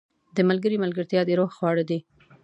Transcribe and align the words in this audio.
•د 0.35 0.37
ملګري 0.49 0.77
ملګرتیا 0.83 1.21
د 1.25 1.29
روح 1.39 1.51
خواړه 1.57 1.83
دي. 1.89 1.99